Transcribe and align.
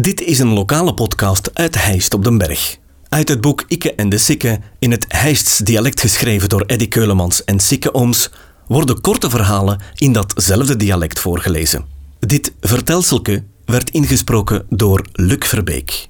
Dit 0.00 0.20
is 0.20 0.38
een 0.38 0.52
lokale 0.52 0.94
podcast 0.94 1.50
uit 1.54 1.84
Heist 1.84 2.14
op 2.14 2.24
den 2.24 2.38
Berg. 2.38 2.78
Uit 3.08 3.28
het 3.28 3.40
boek 3.40 3.64
Ikke 3.68 3.94
en 3.94 4.08
de 4.08 4.18
Sikke, 4.18 4.60
in 4.78 4.90
het 4.90 5.04
Heists 5.08 5.58
dialect 5.58 6.00
geschreven 6.00 6.48
door 6.48 6.60
Eddy 6.60 6.88
Keulemans 6.88 7.44
en 7.44 7.60
Sikke 7.60 7.94
Ooms, 7.94 8.30
worden 8.66 9.00
korte 9.00 9.30
verhalen 9.30 9.80
in 9.94 10.12
datzelfde 10.12 10.76
dialect 10.76 11.18
voorgelezen. 11.18 11.84
Dit 12.18 12.52
vertelselke 12.60 13.44
werd 13.64 13.90
ingesproken 13.90 14.66
door 14.68 15.06
Luc 15.12 15.48
Verbeek. 15.48 16.08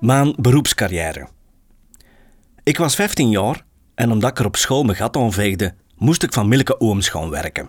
Mijn 0.00 0.34
beroepscarrière. 0.36 1.28
Ik 2.62 2.78
was 2.78 2.94
15 2.94 3.30
jaar 3.30 3.64
en 3.94 4.10
omdat 4.10 4.30
ik 4.30 4.38
er 4.38 4.46
op 4.46 4.56
school 4.56 4.82
mijn 4.82 4.96
gat 4.96 5.16
aanveegde, 5.16 5.74
moest 5.96 6.22
ik 6.22 6.32
van 6.32 6.48
Milke 6.48 6.80
Ooms 6.80 7.08
gaan 7.08 7.30
werken. 7.30 7.68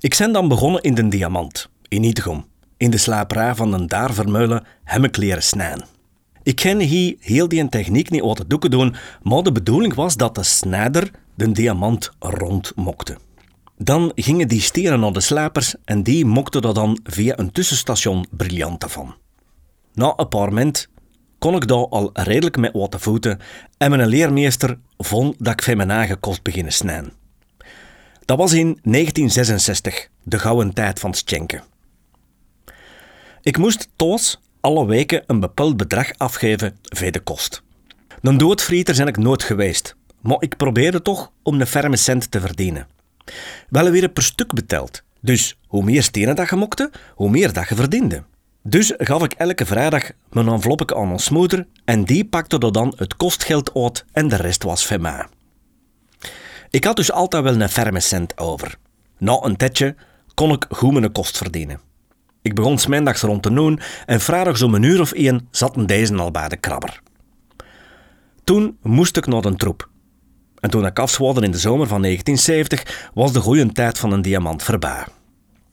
Ik 0.00 0.16
ben 0.18 0.32
dan 0.32 0.48
begonnen 0.48 0.82
in 0.82 0.94
de 0.94 1.08
Diamant, 1.08 1.68
in 1.88 2.04
Itegom, 2.04 2.46
in 2.76 2.90
de 2.90 2.96
slaperij 2.96 3.54
van 3.54 3.72
een 3.72 3.86
daar 3.86 4.14
vermeulen 4.14 4.64
hemmekleren 4.84 5.42
snijden. 5.42 5.84
Ik 6.42 6.56
ken 6.56 6.78
hier 6.78 7.16
heel 7.18 7.48
die 7.48 7.68
techniek 7.68 8.10
niet 8.10 8.20
wat 8.20 8.36
te 8.36 8.46
doeken 8.46 8.70
doen, 8.70 8.94
maar 9.22 9.42
de 9.42 9.52
bedoeling 9.52 9.94
was 9.94 10.16
dat 10.16 10.34
de 10.34 10.42
snijder 10.42 11.10
de 11.34 11.52
diamant 11.52 12.10
rond 12.18 12.72
mokte. 12.76 13.18
Dan 13.76 14.12
gingen 14.14 14.48
die 14.48 14.60
stenen 14.60 15.00
naar 15.00 15.12
de 15.12 15.20
slapers 15.20 15.74
en 15.84 16.02
die 16.02 16.24
mokten 16.24 16.62
er 16.62 16.74
dan 16.74 17.00
via 17.04 17.38
een 17.38 17.52
tussenstation 17.52 18.26
briljant 18.30 18.84
van. 18.88 19.14
Na 19.92 20.12
een 20.16 20.28
paar 20.28 20.48
moment 20.48 20.88
kon 21.38 21.54
ik 21.54 21.68
daar 21.68 21.88
al 21.88 22.10
redelijk 22.12 22.56
met 22.56 22.72
wat 22.72 22.90
te 22.90 22.98
voeten 22.98 23.38
en 23.78 23.90
mijn 23.90 24.08
leermeester 24.08 24.78
vond 24.98 25.34
dat 25.38 25.52
ik 25.52 25.62
van 25.62 25.76
mijn 25.76 25.90
eigen 25.90 26.20
kost 26.20 26.42
beginnen 26.42 26.72
snijden. 26.72 27.19
Dat 28.24 28.38
was 28.38 28.52
in 28.52 28.78
1966, 28.82 30.08
de 30.22 30.38
gouden 30.38 30.74
tijd 30.74 30.98
van 30.98 31.14
Schenken. 31.14 31.62
Ik 33.42 33.58
moest 33.58 33.88
toos 33.96 34.40
alle 34.60 34.86
weken 34.86 35.22
een 35.26 35.40
bepaald 35.40 35.76
bedrag 35.76 36.10
afgeven 36.16 36.76
voor 36.82 37.10
de 37.10 37.20
kost. 37.20 37.62
Een 38.22 38.38
doodvrieter 38.38 38.96
ben 38.96 39.06
ik 39.06 39.16
nooit 39.16 39.42
geweest, 39.42 39.96
maar 40.20 40.36
ik 40.40 40.56
probeerde 40.56 41.02
toch 41.02 41.30
om 41.42 41.60
een 41.60 41.66
ferme 41.66 41.96
cent 41.96 42.30
te 42.30 42.40
verdienen. 42.40 42.86
Wel 43.68 43.90
weer 43.90 44.08
per 44.08 44.22
stuk 44.22 44.52
beteld, 44.52 45.02
dus 45.20 45.58
hoe 45.66 45.84
meer 45.84 46.02
stenen 46.02 46.36
dat 46.36 46.48
je 46.48 46.56
mokte, 46.56 46.90
hoe 47.14 47.30
meer 47.30 47.52
dat 47.52 47.68
je 47.68 47.74
verdiende. 47.74 48.22
Dus 48.62 48.92
gaf 48.96 49.22
ik 49.22 49.32
elke 49.32 49.66
vrijdag 49.66 50.10
mijn 50.30 50.48
envelopje 50.48 50.96
aan 50.96 51.10
ons 51.10 51.28
moeder 51.28 51.66
en 51.84 52.04
die 52.04 52.24
pakte 52.24 52.58
er 52.58 52.72
dan 52.72 52.92
het 52.96 53.16
kostgeld 53.16 53.74
uit 53.74 54.04
en 54.12 54.28
de 54.28 54.36
rest 54.36 54.62
was 54.62 54.86
van. 54.86 55.26
Ik 56.70 56.84
had 56.84 56.96
dus 56.96 57.12
altijd 57.12 57.42
wel 57.42 57.60
een 57.60 57.68
ferme 57.68 58.00
cent 58.00 58.38
over. 58.38 58.74
Na 59.18 59.38
een 59.42 59.56
tijdje 59.56 59.94
kon 60.34 60.52
ik 60.52 60.66
goed 60.68 60.92
mijn 60.92 61.12
kost 61.12 61.36
verdienen. 61.36 61.80
Ik 62.42 62.54
begon 62.54 62.78
smiddags 62.78 63.20
rond 63.20 63.42
te 63.42 63.52
doen 63.52 63.80
en 64.06 64.20
vrijdag 64.20 64.62
om 64.62 64.74
een 64.74 64.82
uur 64.82 65.00
of 65.00 65.12
één 65.12 65.48
zaten 65.50 65.86
deze 65.86 66.14
al 66.14 66.30
bij 66.30 66.48
de 66.48 66.56
krabber. 66.56 67.00
Toen 68.44 68.76
moest 68.82 69.16
ik 69.16 69.26
naar 69.26 69.44
een 69.44 69.56
troep. 69.56 69.88
En 70.60 70.70
toen 70.70 70.86
ik 70.86 70.98
afzwaaide 70.98 71.40
in 71.40 71.50
de 71.50 71.58
zomer 71.58 71.86
van 71.86 72.02
1970 72.02 73.10
was 73.14 73.32
de 73.32 73.40
goede 73.40 73.72
tijd 73.72 73.98
van 73.98 74.12
een 74.12 74.22
diamant 74.22 74.62
voorbij. 74.62 75.04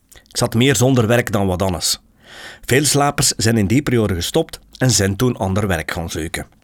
Ik 0.10 0.38
zat 0.38 0.54
meer 0.54 0.76
zonder 0.76 1.08
werk 1.08 1.32
dan 1.32 1.48
wat 1.48 1.62
anders. 1.62 2.00
Veel 2.66 2.86
slapers 2.86 3.28
zijn 3.28 3.58
in 3.58 3.68
die 3.68 3.82
periode 3.82 4.16
gestopt 4.16 4.60
en 4.78 4.92
zijn 4.92 5.16
toen 5.16 5.38
ander 5.38 5.68
werk 5.68 5.92
gaan 5.92 6.10
zoeken. 6.10 6.57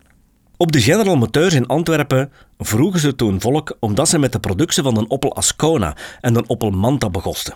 Op 0.63 0.71
de 0.71 0.81
General 0.81 1.15
Motors 1.15 1.53
in 1.53 1.67
Antwerpen 1.67 2.31
vroegen 2.57 2.99
ze 2.99 3.15
toen 3.15 3.41
volk 3.41 3.77
omdat 3.79 4.09
ze 4.09 4.19
met 4.19 4.31
de 4.31 4.39
productie 4.39 4.83
van 4.83 4.97
een 4.97 5.11
Opel 5.11 5.35
Ascona 5.35 5.95
en 6.21 6.35
een 6.35 6.49
Opel 6.49 6.69
Manta 6.69 7.09
begosten. 7.09 7.53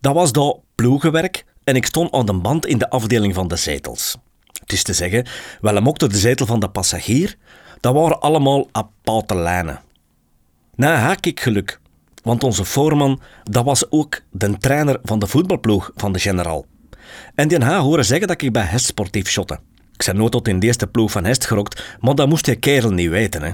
Dat 0.00 0.14
was 0.14 0.32
daar 0.32 0.54
ploegenwerk 0.74 1.44
en 1.64 1.76
ik 1.76 1.86
stond 1.86 2.12
aan 2.12 2.26
de 2.26 2.32
band 2.32 2.66
in 2.66 2.78
de 2.78 2.90
afdeling 2.90 3.34
van 3.34 3.48
de 3.48 3.56
zetels. 3.56 4.16
Het 4.52 4.72
is 4.72 4.82
te 4.82 4.92
zeggen, 4.92 5.26
wel 5.60 5.92
de 5.92 6.16
zetel 6.16 6.46
van 6.46 6.60
de 6.60 6.68
passagier, 6.68 7.36
dat 7.80 7.94
waren 7.94 8.20
allemaal 8.20 8.68
aparte 8.72 9.34
lijnen. 9.34 9.80
Na 10.74 10.94
haak 10.94 11.26
ik 11.26 11.40
geluk, 11.40 11.80
want 12.22 12.44
onze 12.44 12.64
voorman, 12.64 13.20
dat 13.42 13.64
was 13.64 13.90
ook 13.90 14.20
de 14.30 14.58
trainer 14.58 14.98
van 15.02 15.18
de 15.18 15.26
voetbalploeg 15.26 15.90
van 15.94 16.12
de 16.12 16.18
General. 16.18 16.66
En 17.34 17.48
die 17.48 17.64
ha 17.64 17.80
horen 17.80 18.04
zeggen 18.04 18.28
dat 18.28 18.42
ik 18.42 18.52
bij 18.52 18.64
Hest 18.64 18.86
sportief 18.86 19.28
shotte. 19.28 19.58
Ik 19.96 20.02
zei 20.02 20.16
nooit 20.18 20.32
tot 20.32 20.48
in 20.48 20.58
de 20.58 20.66
eerste 20.66 20.86
ploeg 20.86 21.10
van 21.10 21.24
Hest 21.24 21.46
gerokt, 21.46 21.96
maar 22.00 22.14
dat 22.14 22.28
moest 22.28 22.46
je 22.46 22.56
kerel 22.56 22.90
niet 22.90 23.08
weten. 23.08 23.42
Hè. 23.42 23.50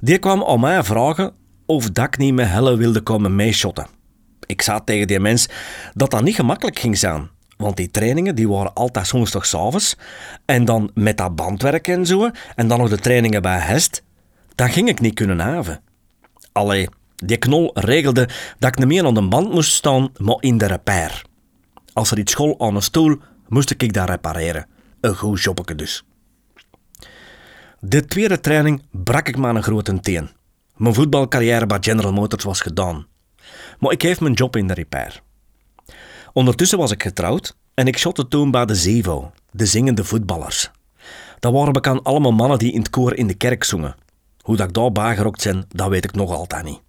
Die 0.00 0.18
kwam 0.18 0.42
om 0.42 0.60
mij 0.60 0.82
vragen 0.82 1.32
of 1.66 1.86
ik 1.86 2.18
niet 2.18 2.34
met 2.34 2.48
Helle 2.48 2.76
wilde 2.76 3.00
komen 3.00 3.36
meeshotten. 3.36 3.86
Ik 4.46 4.62
zei 4.62 4.80
tegen 4.84 5.06
die 5.06 5.20
mens 5.20 5.48
dat 5.92 6.10
dat 6.10 6.22
niet 6.22 6.34
gemakkelijk 6.34 6.78
ging 6.78 6.98
zijn. 6.98 7.28
Want 7.56 7.76
die 7.76 7.90
trainingen 7.90 8.34
die 8.34 8.48
waren 8.48 8.74
altijd 8.74 9.06
s'avonds 9.06 9.96
En 10.44 10.64
dan 10.64 10.90
met 10.94 11.16
dat 11.16 11.36
bandwerk 11.36 11.88
en 11.88 12.06
zo. 12.06 12.30
En 12.54 12.68
dan 12.68 12.78
nog 12.78 12.88
de 12.88 12.98
trainingen 12.98 13.42
bij 13.42 13.58
Hest. 13.58 14.02
Dat 14.54 14.70
ging 14.70 14.88
ik 14.88 15.00
niet 15.00 15.14
kunnen 15.14 15.38
haven. 15.38 15.80
Allee, 16.52 16.88
die 17.16 17.36
knol 17.36 17.70
regelde 17.74 18.28
dat 18.58 18.70
ik 18.70 18.78
niet 18.78 18.86
meer 18.86 19.06
aan 19.06 19.14
de 19.14 19.28
band 19.28 19.52
moest 19.52 19.72
staan, 19.72 20.10
maar 20.16 20.36
in 20.40 20.58
de 20.58 20.66
repair. 20.66 21.22
Als 21.92 22.10
er 22.10 22.18
iets 22.18 22.32
school 22.32 22.60
aan 22.60 22.74
een 22.74 22.82
stoel, 22.82 23.18
moest 23.48 23.70
ik 23.70 23.92
dat 23.92 24.08
repareren. 24.08 24.66
Een 25.00 25.16
goed 25.16 25.42
jobbeke 25.42 25.74
dus. 25.74 26.04
De 27.78 28.04
tweede 28.04 28.40
training 28.40 28.82
brak 28.90 29.28
ik 29.28 29.36
maar 29.36 29.56
een 29.56 29.62
grote 29.62 30.00
teen. 30.00 30.30
Mijn 30.76 30.94
voetbalcarrière 30.94 31.66
bij 31.66 31.78
General 31.80 32.12
Motors 32.12 32.44
was 32.44 32.60
gedaan. 32.60 33.06
Maar 33.78 33.92
ik 33.92 34.02
heeft 34.02 34.20
mijn 34.20 34.32
job 34.32 34.56
in 34.56 34.66
de 34.66 34.74
repair. 34.74 35.22
Ondertussen 36.32 36.78
was 36.78 36.90
ik 36.90 37.02
getrouwd 37.02 37.56
en 37.74 37.86
ik 37.86 37.98
shotte 37.98 38.28
toen 38.28 38.50
bij 38.50 38.66
de 38.66 38.74
Zevo, 38.74 39.32
de 39.50 39.66
zingende 39.66 40.04
voetballers. 40.04 40.70
Dat 41.38 41.52
waren 41.52 41.72
bekend 41.72 42.04
allemaal 42.04 42.32
mannen 42.32 42.58
die 42.58 42.72
in 42.72 42.78
het 42.78 42.90
koor 42.90 43.14
in 43.14 43.26
de 43.26 43.34
kerk 43.34 43.64
zongen. 43.64 43.94
Hoe 44.40 44.56
dat 44.56 44.68
ik 44.68 44.74
daar 44.74 44.92
bijgerokt 44.92 45.42
zijn, 45.42 45.64
dat 45.68 45.88
weet 45.88 46.04
ik 46.04 46.14
nog 46.14 46.32
altijd 46.32 46.64
niet. 46.64 46.80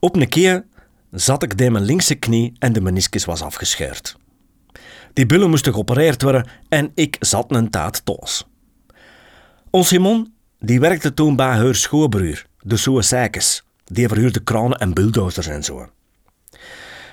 Op 0.00 0.16
een 0.16 0.28
keer 0.28 0.66
zat 1.10 1.42
ik 1.42 1.56
bij 1.56 1.70
mijn 1.70 1.84
linkse 1.84 2.14
knie 2.14 2.52
en 2.58 2.72
de 2.72 2.80
meniscus 2.80 3.24
was 3.24 3.42
afgescheurd. 3.42 4.16
Die 5.14 5.26
bullen 5.26 5.50
moesten 5.50 5.72
geopereerd 5.72 6.22
worden 6.22 6.46
en 6.68 6.90
ik 6.94 7.16
zat 7.20 7.54
een 7.54 7.70
taat 7.70 8.04
toos. 8.04 8.46
Ons 9.70 9.88
Simon 9.88 10.34
die 10.58 10.80
werkte 10.80 11.14
toen 11.14 11.36
bij 11.36 11.56
haar 11.56 11.74
schoonbroer, 11.74 12.44
de 12.60 12.76
Soeseikes. 12.76 13.64
Die 13.84 14.08
verhuurde 14.08 14.40
kranen 14.40 14.78
en 14.78 14.94
bulldozers 14.94 15.46
en 15.46 15.64
zo. 15.64 15.88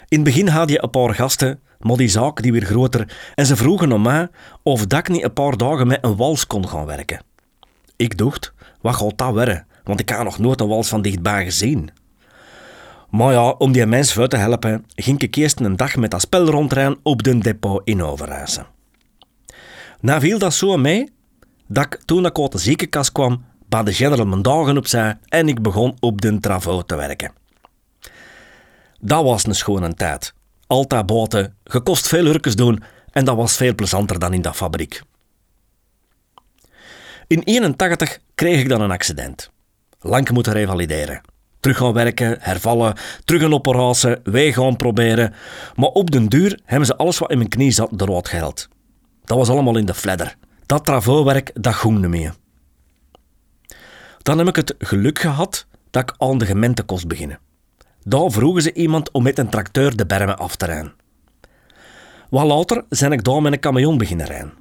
In 0.08 0.18
het 0.18 0.24
begin 0.24 0.48
had 0.48 0.70
je 0.70 0.84
een 0.84 0.90
paar 0.90 1.16
gasten, 1.16 1.60
maar 1.80 1.98
die 1.98 2.08
zaak 2.08 2.42
die 2.42 2.52
weer 2.52 2.66
groter 2.66 3.32
en 3.36 3.46
ze 3.46 3.56
vroegen 3.56 3.92
om 3.92 4.02
mij 4.02 4.30
of 4.64 4.86
dat 4.86 5.00
ik 5.00 5.10
niet 5.10 5.24
een 5.24 5.34
paar 5.34 5.58
dagen 5.58 5.88
met 5.88 6.04
een 6.06 6.16
wals 6.16 6.48
kon 6.48 6.68
gaan 6.68 6.86
werken. 6.86 7.24
Ik 7.96 8.18
dacht, 8.18 8.54
wat 8.82 8.96
gaat 8.96 9.18
dat 9.18 9.34
werken? 9.34 9.68
Want 9.84 10.00
ik 10.00 10.10
had 10.10 10.24
nog 10.24 10.40
nooit 10.40 10.62
een 10.62 10.68
wals 10.68 10.88
van 10.88 11.02
dichtbij 11.02 11.44
gezien. 11.44 11.90
Maar 13.12 13.32
ja, 13.32 13.50
om 13.50 13.72
die 13.72 13.86
mensen 13.86 14.22
uit 14.22 14.30
te 14.30 14.38
helpen, 14.38 14.86
ging 14.96 15.22
ik 15.22 15.36
eerst 15.36 15.60
een 15.60 15.76
dag 15.76 15.96
met 15.96 16.12
dat 16.12 16.22
spel 16.22 16.46
rondrijden 16.46 17.00
op 17.04 17.24
de 17.24 17.38
depot 17.38 17.82
in 17.84 18.04
Overijse. 18.04 18.66
Na 20.00 20.20
viel 20.20 20.40
dat 20.40 20.54
zo 20.54 20.78
mee, 20.78 21.12
dat 21.68 21.86
ik 21.86 22.00
toen 22.06 22.26
ik 22.26 22.40
uit 22.40 22.52
de 22.52 22.58
ziekenkast 22.58 23.12
kwam, 23.12 23.46
bij 23.68 23.84
de 23.84 23.94
general 23.94 24.26
mijn 24.26 24.42
dagen 24.42 24.78
opzij 24.78 25.18
en 25.28 25.48
ik 25.48 25.62
begon 25.62 25.98
op 26.00 26.22
de 26.22 26.40
travo 26.40 26.82
te 26.82 26.96
werken. 26.96 27.32
Dat 29.00 29.24
was 29.24 29.46
een 29.46 29.56
schone 29.56 29.94
tijd. 29.94 30.34
Altijd 30.68 31.06
boten, 31.06 31.56
gekost 31.64 32.08
veel 32.08 32.26
hurkes 32.26 32.56
doen 32.56 32.84
en 33.12 33.26
dat 33.26 33.36
was 33.36 33.56
veel 33.56 33.76
plezanter 33.76 34.20
dan 34.20 34.34
in 34.34 34.42
dat 34.42 34.56
fabriek. 34.56 35.02
In 37.28 37.42
81 37.44 38.20
kreeg 38.36 38.60
ik 38.60 38.70
dan 38.70 38.82
een 38.82 38.92
accident. 38.92 39.52
Lang 40.00 40.30
moeten 40.30 40.54
revalideren. 40.54 41.22
Terug 41.62 41.78
gaan 41.78 41.94
werken, 41.94 42.38
hervallen, 42.40 42.94
terug 43.26 43.42
een 43.42 43.54
operatie, 43.54 44.16
wij 44.24 44.54
gaan 44.54 44.76
proberen. 44.76 45.34
Maar 45.76 45.90
op 45.90 46.12
den 46.12 46.28
duur 46.28 46.60
hebben 46.66 46.88
ze 46.88 46.96
alles 46.96 47.18
wat 47.18 47.32
in 47.32 47.38
mijn 47.38 47.50
knie 47.50 47.72
zat 47.72 48.02
eruit 48.02 48.28
gehaald. 48.28 48.68
Dat 49.24 49.38
was 49.38 49.50
allemaal 49.50 49.78
in 49.78 49.86
de 49.86 49.94
fledder. 49.94 50.36
Dat 50.66 50.86
travauwerk, 50.86 51.52
dat 51.54 51.74
ging 51.74 52.08
meer. 52.08 52.34
Dan 54.22 54.38
heb 54.38 54.48
ik 54.48 54.56
het 54.56 54.76
geluk 54.78 55.20
gehad 55.20 55.66
dat 55.90 56.02
ik 56.02 56.16
aan 56.18 56.38
de 56.38 56.46
gemeente 56.46 56.84
kost 56.84 57.08
beginnen. 57.08 57.40
Daar 58.04 58.32
vroegen 58.32 58.62
ze 58.62 58.74
iemand 58.74 59.12
om 59.12 59.24
met 59.24 59.38
een 59.38 59.50
tracteur 59.50 59.96
de 59.96 60.06
bermen 60.06 60.38
af 60.38 60.56
te 60.56 60.66
rijden. 60.66 60.94
Wat 62.30 62.46
later 62.46 62.86
zijn 62.90 63.12
ik 63.12 63.24
daar 63.24 63.42
met 63.42 63.54
een 63.54 63.60
camion 63.60 63.98
beginnen 63.98 64.26
rijden. 64.26 64.54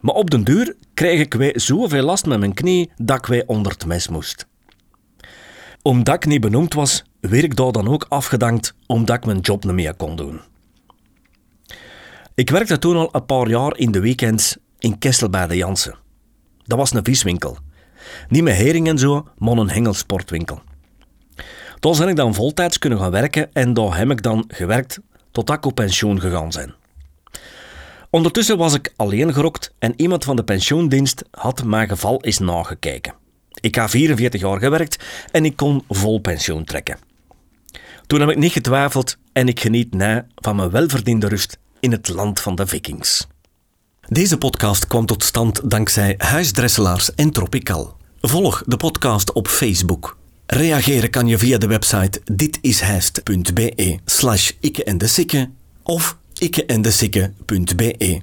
Maar 0.00 0.14
op 0.14 0.30
den 0.30 0.44
duur 0.44 0.76
kreeg 0.94 1.20
ik 1.20 1.34
weer 1.34 1.60
zoveel 1.60 2.02
last 2.02 2.26
met 2.26 2.38
mijn 2.38 2.54
knie 2.54 2.90
dat 2.96 3.18
ik 3.18 3.26
weer 3.26 3.44
onder 3.46 3.72
het 3.72 3.86
mes 3.86 4.08
moest. 4.08 4.46
Omdat 5.82 6.14
ik 6.14 6.26
niet 6.26 6.40
benoemd 6.40 6.74
was, 6.74 7.04
werd 7.20 7.44
ik 7.44 7.56
daar 7.56 7.72
dan 7.72 7.88
ook 7.88 8.06
afgedankt 8.08 8.74
omdat 8.86 9.16
ik 9.16 9.24
mijn 9.24 9.40
job 9.40 9.64
niet 9.64 9.72
meer 9.72 9.94
kon 9.94 10.16
doen. 10.16 10.40
Ik 12.34 12.50
werkte 12.50 12.78
toen 12.78 12.96
al 12.96 13.08
een 13.12 13.26
paar 13.26 13.48
jaar 13.48 13.76
in 13.76 13.90
de 13.90 14.00
weekends 14.00 14.56
in 14.78 14.98
Kessel 14.98 15.30
bij 15.30 15.46
de 15.46 15.56
Jansen. 15.56 15.94
Dat 16.64 16.78
was 16.78 16.92
een 16.92 17.04
viswinkel. 17.04 17.58
Niet 18.28 18.42
met 18.42 18.56
hering 18.56 18.88
en 18.88 18.98
zo, 18.98 19.28
maar 19.38 19.56
een 19.56 19.70
hengelsportwinkel. 19.70 20.60
Daar 21.78 21.96
ben 21.96 22.08
ik 22.08 22.16
dan 22.16 22.34
voltijds 22.34 22.78
kunnen 22.78 22.98
gaan 22.98 23.10
werken 23.10 23.52
en 23.52 23.74
daar 23.74 23.96
heb 23.96 24.10
ik 24.10 24.22
dan 24.22 24.44
gewerkt 24.48 25.00
totdat 25.30 25.56
ik 25.56 25.66
op 25.66 25.74
pensioen 25.74 26.20
gegaan 26.20 26.48
ben. 26.48 26.74
Ondertussen 28.10 28.58
was 28.58 28.74
ik 28.74 28.92
alleen 28.96 29.34
gerokt 29.34 29.74
en 29.78 29.92
iemand 29.96 30.24
van 30.24 30.36
de 30.36 30.44
pensioendienst 30.44 31.24
had 31.30 31.64
mijn 31.64 31.88
geval 31.88 32.22
eens 32.22 32.38
nagekeken. 32.38 33.19
Ik 33.60 33.74
heb 33.74 33.88
44 33.88 34.40
jaar 34.40 34.58
gewerkt 34.58 35.04
en 35.30 35.44
ik 35.44 35.56
kon 35.56 35.84
vol 35.88 36.18
pensioen 36.18 36.64
trekken. 36.64 36.98
Toen 38.06 38.20
heb 38.20 38.28
ik 38.28 38.36
niet 38.36 38.52
getwijfeld 38.52 39.16
en 39.32 39.48
ik 39.48 39.60
geniet 39.60 39.94
na 39.94 40.26
van 40.34 40.56
mijn 40.56 40.70
welverdiende 40.70 41.28
rust 41.28 41.58
in 41.80 41.92
het 41.92 42.08
land 42.08 42.40
van 42.40 42.54
de 42.54 42.66
vikings. 42.66 43.26
Deze 44.08 44.38
podcast 44.38 44.86
kwam 44.86 45.06
tot 45.06 45.24
stand 45.24 45.70
dankzij 45.70 46.14
Huisdresselaars 46.18 47.14
en 47.14 47.30
Tropical. 47.30 47.96
Volg 48.20 48.62
de 48.66 48.76
podcast 48.76 49.32
op 49.32 49.48
Facebook. 49.48 50.18
Reageren 50.46 51.10
kan 51.10 51.26
je 51.26 51.38
via 51.38 51.58
de 51.58 51.66
website 51.66 52.20
ditishijst.be 52.32 53.98
slash 54.04 54.50
ikke 54.60 54.84
en 54.84 54.98
de 54.98 55.48
of 55.82 56.16
ikkeendesikke.be. 56.38 58.20